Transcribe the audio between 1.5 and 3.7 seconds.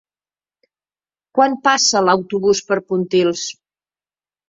passa l'autobús per Pontils?